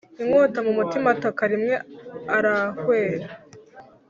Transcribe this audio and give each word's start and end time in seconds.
inkota 0.21 0.59
mumutima 0.65 1.07
ataka 1.15 1.43
rimwe 1.51 1.75
arahwera 2.35 3.27